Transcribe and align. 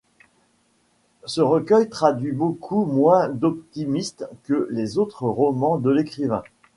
Ce 1.25 1.41
recueil 1.41 1.87
traduit 1.87 2.31
beaucoup 2.31 2.85
moins 2.85 3.29
d'optimisme 3.29 4.27
que 4.45 4.67
les 4.71 4.97
autres 4.97 5.27
romans 5.27 5.77
de 5.77 5.91
l'écrivain. 5.91 6.41